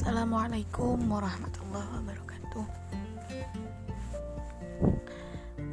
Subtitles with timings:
[0.00, 2.64] Assalamualaikum warahmatullahi wabarakatuh.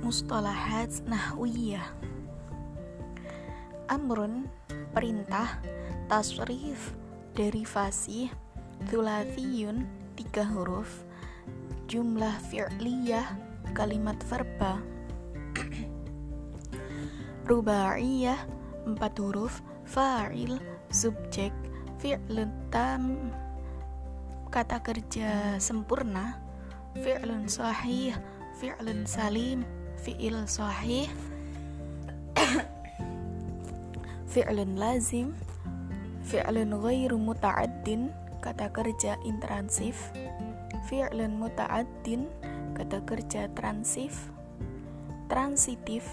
[0.03, 1.87] Mustalahat Nahwiyah.
[3.87, 4.51] Amrun
[4.91, 5.63] Perintah
[6.11, 6.91] Tasrif
[7.39, 8.27] Derivasi
[8.91, 9.87] Thulathiyun
[10.19, 11.07] Tiga huruf
[11.87, 13.31] Jumlah fi'liyah
[13.71, 14.83] Kalimat verba.
[17.47, 18.43] Rubaiyah
[18.83, 20.59] Empat huruf Fa'il
[20.91, 21.55] Subjek
[22.03, 23.31] Fi'lun tam
[24.47, 26.39] kata kerja sempurna
[27.03, 28.15] fi'lun sahih
[28.57, 29.67] fi'lun salim
[29.99, 31.11] fi'il sahih
[34.31, 35.35] fi'lun lazim
[36.23, 40.15] fi'lun ghairu muta'addin kata kerja intransif
[40.87, 42.31] fi'lun muta'addin
[42.73, 44.31] kata kerja transif
[45.27, 46.07] transitif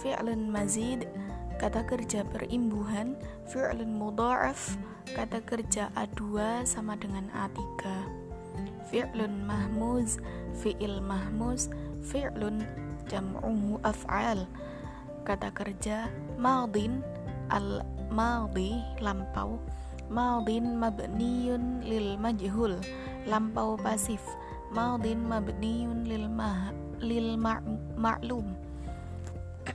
[0.00, 1.04] fi'lun mazid
[1.60, 3.16] kata kerja berimbuhan
[3.48, 4.76] fi'lun mudha'af
[5.14, 7.62] kata kerja A2 sama dengan A3
[8.90, 10.18] fi'lun mahmuz
[10.58, 11.70] fi'il mahmuz
[12.06, 12.64] fi'lun
[13.06, 14.46] jam'uhu af'al
[15.26, 17.02] kata kerja madin
[17.50, 19.58] al madi lampau.
[20.06, 22.78] Madin mabniun lil majhul
[23.26, 24.22] lampau pasif.
[24.70, 26.70] Madin mabniun lil ma
[27.02, 27.34] lil
[27.98, 28.46] ma'lum.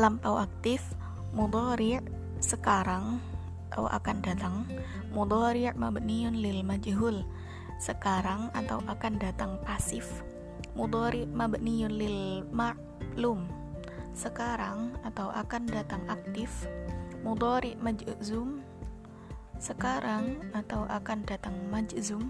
[0.00, 0.80] Lampau aktif
[1.36, 2.00] mudhari
[2.40, 3.20] sekarang
[3.72, 4.68] atau akan datang.
[5.16, 7.24] Mudhari mabniun lil majhul.
[7.80, 10.20] Sekarang atau akan datang pasif.
[10.76, 13.48] Mudhari mabniun lil ma'lum.
[14.12, 16.68] Sekarang atau akan datang aktif.
[17.24, 18.60] Mudhari majzum.
[19.56, 22.28] Sekarang atau akan datang majzum.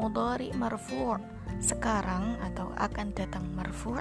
[0.00, 1.20] Mudhari marfu'
[1.60, 4.00] sekarang atau akan datang marfu'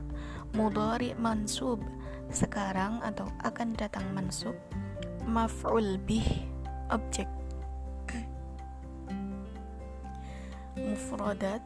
[0.56, 1.84] mudhari mansub.
[2.32, 4.56] Sekarang atau akan datang mansub
[5.26, 6.46] maf'ul bih
[6.94, 7.28] objek
[10.78, 11.66] mufradat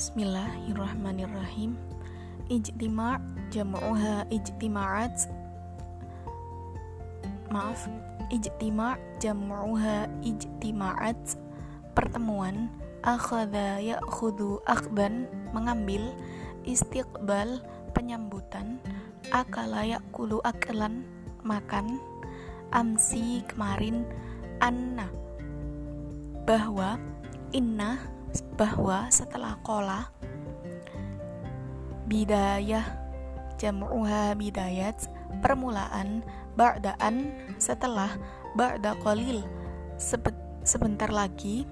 [0.00, 1.76] Bismillahirrahmanirrahim.
[2.48, 3.20] Ijtima'
[3.52, 5.28] jam'uha ijtima'at.
[7.52, 7.84] Maaf
[8.32, 11.20] Ijtima' jam'uha ijtima'at.
[11.92, 12.72] Pertemuan.
[13.04, 16.16] Akhadha ya'khudhu akhban mengambil
[16.64, 17.60] istiqbal
[17.92, 18.80] penyambutan
[19.30, 21.06] akala yakulu aklan
[21.42, 22.00] makan
[22.70, 24.06] amsi kemarin
[24.62, 25.10] anna
[26.46, 26.98] bahwa
[27.50, 27.98] inna
[28.54, 30.10] bahwa setelah kola
[32.06, 32.86] bidayah
[33.58, 34.96] jam'uha bidayat
[35.42, 36.22] permulaan
[36.54, 38.14] ba'daan setelah
[38.58, 39.46] ba'da qalil
[40.64, 41.68] sebentar lagi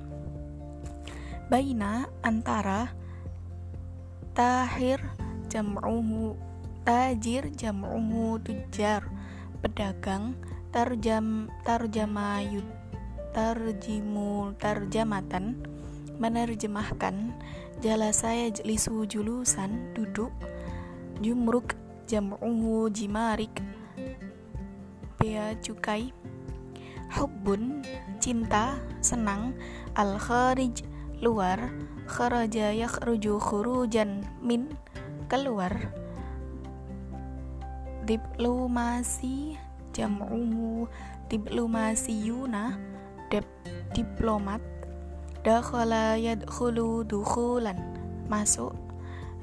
[1.48, 2.92] baina antara
[4.36, 5.00] tahir
[5.48, 6.36] jam'uhu
[6.84, 9.04] tajir jam'uhu tujar.
[9.58, 10.38] Pedagang
[10.70, 12.62] tarjam tarjamayut
[13.34, 15.58] tarjimu tarjamatan
[16.18, 17.34] menerjemahkan
[17.82, 20.30] jala saya jelisu julusan duduk
[21.22, 21.74] jumruk
[22.10, 23.52] jam'uhu jimarik
[25.18, 26.10] bea cukai
[27.14, 27.82] hubbun
[28.18, 29.54] cinta senang
[29.94, 30.82] al kharij
[31.22, 31.70] luar
[32.06, 34.70] kharaja yakhruju khurujan min
[35.28, 35.92] keluar.
[38.08, 39.60] Diplomasi
[39.92, 40.88] jam'uhu
[41.28, 42.80] diplomasiyuna
[43.28, 43.44] dip,
[43.92, 44.64] diplomat.
[45.44, 47.76] Dakhala yadkhulu dukhulan.
[48.32, 48.72] Masuk.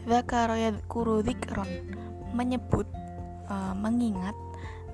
[0.05, 1.69] Dzakara yadhkuru dzikron
[2.33, 2.89] menyebut
[3.49, 4.33] uh, mengingat.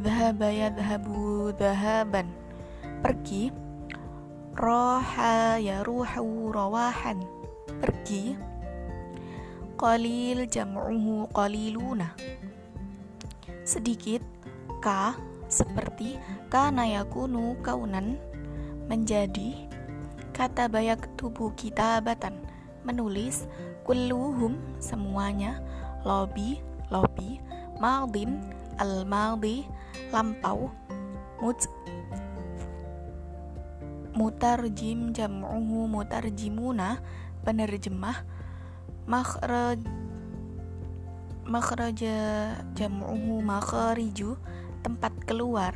[0.04, 2.28] Dhahaba yadhabu dhahaban.
[3.00, 3.56] Pergi.
[4.52, 7.24] Roha ya ruhu rawahan.
[7.80, 8.51] Pergi
[9.82, 12.14] qalil jam'uhu qaliluna.
[13.66, 14.22] Sedikit
[14.78, 15.18] ka
[15.50, 16.22] seperti
[16.54, 18.22] kana yakunu kaunan
[18.86, 19.66] menjadi
[20.38, 22.46] kata bayak tubuh kitabatan
[22.86, 23.50] menulis
[23.82, 25.58] kulluhum semuanya
[26.06, 26.62] lobby
[26.94, 27.42] lobby
[27.82, 28.38] maldin
[28.78, 29.66] al maldi
[30.14, 30.70] lampau
[31.42, 31.58] mut
[34.14, 37.02] mutarjim jam'uhu mutarjimuna
[37.42, 38.41] penerjemah
[39.10, 39.82] makhraj
[41.52, 44.38] makhraja jam'uhu makhariju
[44.86, 45.74] tempat keluar.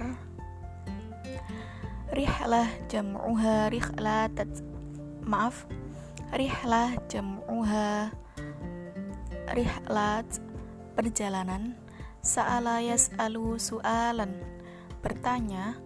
[2.13, 4.37] Rihlah jam'uha rihlat
[5.25, 5.67] maaf
[6.31, 8.13] rihlah jam'uha
[9.51, 10.29] rihlat
[10.95, 11.75] perjalanan.
[12.25, 14.33] Sa'ala yas'alu su'alan
[15.05, 15.77] bertanya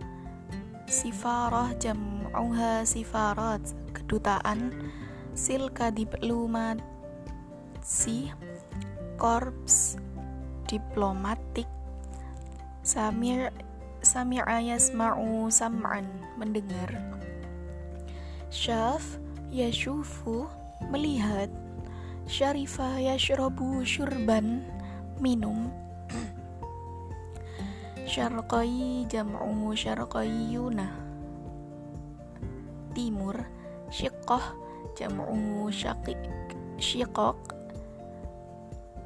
[0.88, 3.64] sifarah jam'uha sifarat?
[3.92, 4.72] Kedutaan
[5.36, 5.92] silka
[7.80, 8.28] diplomasi
[9.16, 9.96] korps
[10.68, 11.68] diplomatik.
[12.84, 13.56] Samir
[14.04, 16.04] sami'a yasma'u sam'an
[16.36, 16.92] mendengar.
[18.52, 19.20] Syaf
[19.52, 20.48] yashufu
[20.92, 21.48] melihat
[22.28, 24.60] syarifa yashrabu syurban
[25.24, 25.72] minum.
[28.12, 30.88] Syarqai jam'u syarqaiyuna.
[32.92, 33.40] Timur
[33.94, 34.44] syiqah
[34.98, 36.20] jam'u syaqiq
[36.80, 37.59] syiqaq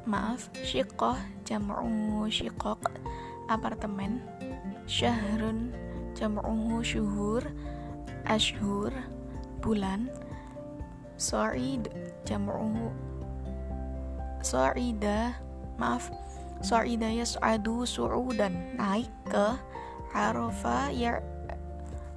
[0.04, 1.16] maaf syiqah
[1.48, 2.80] jam'u syiqaq
[3.48, 4.20] apartemen.
[4.84, 5.72] Syahrun
[6.12, 7.40] jam'u syuhur
[8.28, 8.92] ashhur
[9.64, 10.12] bulan.
[11.16, 11.88] Sa'id
[12.28, 12.92] jam'u
[14.44, 15.40] Sa'ida
[15.80, 16.12] maaf
[16.60, 18.76] Sa'ida yas'adu su'udan.
[18.76, 19.56] Naik ke
[20.12, 21.20] Arafa ya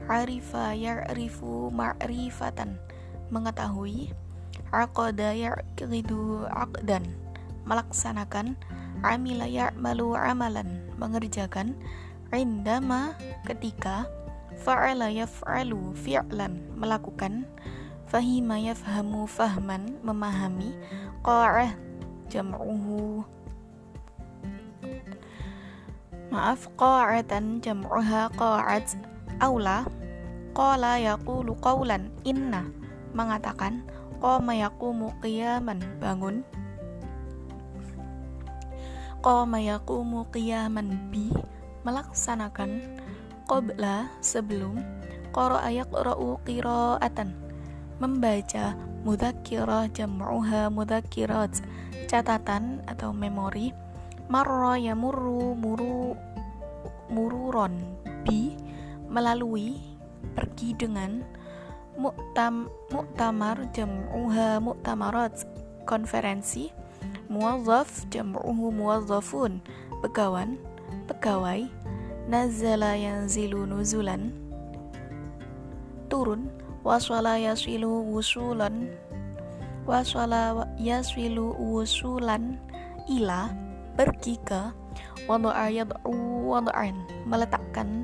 [0.07, 2.79] Arifa ya'rifu ma'rifatan.
[3.31, 4.11] Mengetahui
[4.71, 7.26] Aqada ya'qidu aqdan
[7.67, 8.55] melaksanakan
[9.03, 11.75] Amila ya'malu amalan mengerjakan
[12.33, 13.13] Indama
[13.45, 14.07] ketika
[14.57, 17.45] Fa'ala yaf'alu fi'lan melakukan
[18.07, 20.71] Fahima yafhamu fahman memahami
[21.21, 21.75] Qa'ah
[22.31, 23.23] jam'uhu.
[26.27, 28.99] Maaf, qa'atan jam'uha qa'at
[29.39, 29.87] aula.
[30.51, 32.65] Qala yaqulu qawlan inna
[33.13, 33.85] mengatakan
[34.17, 36.41] qama yaqumu qiyaman bangun
[39.25, 41.33] qama yaqumu qiyaman bi
[41.81, 42.83] melaksanakan
[43.49, 44.83] qabla sebelum
[45.31, 47.33] qara'a yaqra'u qira'atan
[47.97, 48.75] membaca
[49.07, 51.63] mudzakkirah jam'uha mudzakirat
[52.11, 53.73] catatan atau memori
[54.27, 56.13] marra yamurru muru
[57.07, 57.73] mururon
[58.27, 58.53] bi
[59.07, 59.79] melalui
[60.35, 61.23] pergi dengan
[61.97, 65.33] muktam muktamar jam'uha muktamarat
[65.87, 66.69] konferensi
[67.27, 69.59] muwazzaf jam'uhu muwazzafun.
[70.03, 70.59] Pegawan
[71.07, 71.67] pegawai
[72.27, 74.35] nazala yanzilu nuzulan.
[76.07, 76.51] Turun
[76.83, 78.91] waswala yaswilu wusulan.
[79.87, 82.59] Waswala yaswilu wusulan.
[83.07, 83.51] Ila
[83.95, 84.71] pergi ke
[85.27, 86.11] wada'a yad'u
[86.51, 86.95] wada'an
[87.27, 88.03] meletakkan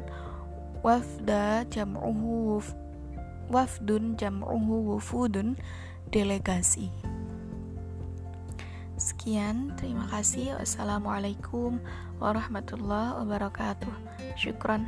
[0.84, 2.64] wafda jam'uhu
[3.52, 5.60] wafdun jam'uhu wufudun.
[6.14, 6.94] Delegasi
[8.94, 10.54] Sekian, terima kasih.
[10.62, 11.82] Wassalamualaikum
[12.22, 13.90] warahmatullahi wabarakatuh.
[14.38, 14.86] Syukran.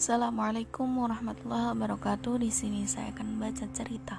[0.00, 2.40] Assalamualaikum warahmatullahi wabarakatuh.
[2.40, 4.16] Di sini saya akan baca cerita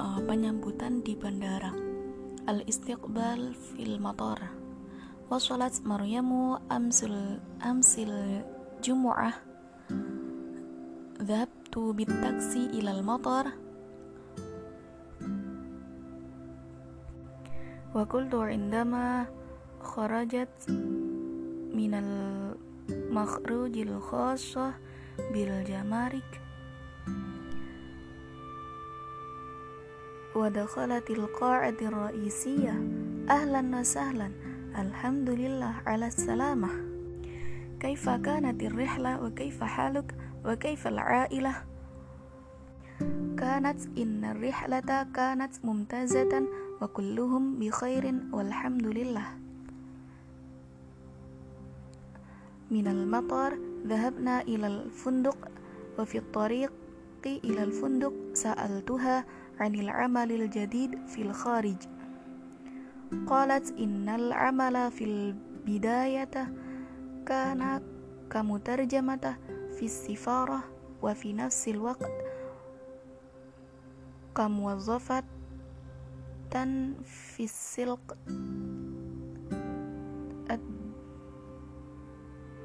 [0.00, 1.70] uh, penyambutan di bandara.
[2.48, 4.63] Al istiqbal fil motor.
[5.34, 8.46] Wasolat Maryamu amsil amsil
[8.78, 9.34] jumu'ah.
[11.18, 13.50] Dhabtu bit taksi ilal motor.
[17.90, 19.26] Wa qultu indama
[19.82, 20.54] kharajat
[21.74, 22.54] minal
[23.10, 24.70] makhrujil khosoh
[25.34, 26.30] bil jamarik
[30.30, 32.78] wa qa'atir ra'isiyah
[33.26, 34.43] ahlan wa sahlan
[34.78, 36.68] الحمد لله على السلامة
[37.80, 41.54] كيف كانت الرحلة وكيف حالك وكيف العائلة
[43.38, 46.48] كانت إن الرحلة كانت ممتازة
[46.82, 49.26] وكلهم بخير والحمد لله
[52.70, 55.38] من المطار ذهبنا إلى الفندق
[55.98, 56.72] وفي الطريق
[57.26, 59.24] إلى الفندق سألتها
[59.60, 61.76] عن العمل الجديد في الخارج
[63.22, 66.50] Qalat innal amala fil bidayata
[67.22, 67.78] kana
[68.26, 69.38] kamu terjemata
[69.78, 70.66] fi sifarah
[70.98, 72.10] wa fi nafsil waqt
[74.34, 75.22] kamu wazafat
[76.50, 78.18] dan fi silq.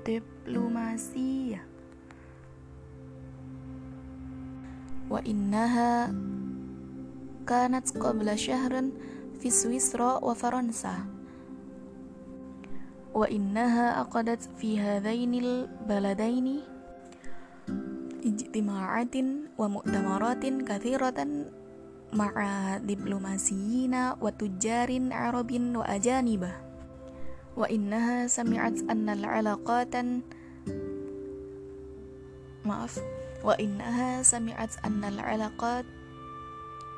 [0.10, 1.54] Diplomasi
[5.06, 6.10] wa innaha
[7.46, 8.90] kanat qabla syahrin
[9.40, 11.08] fi Swissra wa Faransa.
[13.16, 16.62] Wa innaha aqadat fi hadainil baladaini
[18.22, 21.50] ijtima'atin wa mu'tamaratin kathiratan
[22.14, 26.54] ma'a diplomasiyina wa tujarin arabin wa ajanibah
[27.60, 30.24] wa innaha sami'at annal alaqatan
[32.66, 32.98] maaf
[33.46, 35.86] wa innaha sami'at annal alaqat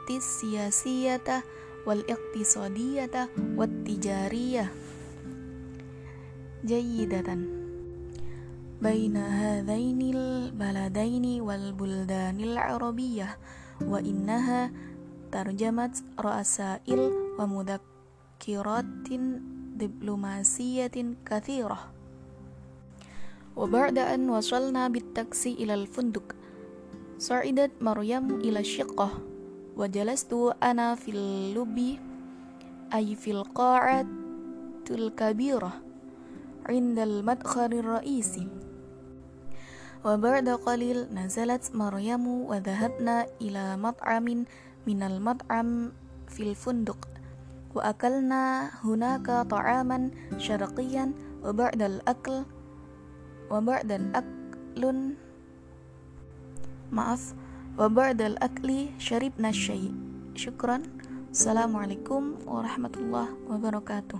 [0.09, 1.45] tisiyasiyata
[1.86, 4.72] وإنها سمعت أن العلاقات السياسية والاقتصادية والتجارية
[6.64, 7.38] جيدة
[8.82, 13.38] بين هذين البلدين والبلدان العربية
[13.82, 14.72] وإنها
[15.32, 19.08] ترجمت رسائل ومذكرات
[19.76, 20.96] دبلوماسية
[21.26, 21.78] كثيرة
[23.56, 26.36] وبعد أن وصلنا بالتاكسي إلى الفندق
[27.18, 29.29] صعدت مريم إلى الشقة
[29.81, 31.97] wajalastu ana fil lubi
[32.93, 35.81] ay fil qa'atul kabirah
[36.69, 38.45] indal madkhari ra'isi
[40.05, 44.45] wa ba'da qalil nazalat maryamu wa dhahabna ila mat'amin
[44.85, 45.97] minal mat'am
[46.29, 47.01] fil funduq
[47.73, 52.45] wa akalna hunaka ta'aman syarqiyan wa ba'dal akl
[53.49, 55.17] wa ba'dan aklun
[56.93, 57.33] maaf
[57.78, 59.92] وبعد الأكل شربنا الشاي
[60.34, 60.82] شكرا
[61.30, 64.18] السلام عليكم ورحمة الله وبركاته